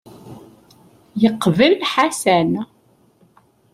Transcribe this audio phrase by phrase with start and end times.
[1.21, 2.51] Yeqbel Ḥasan.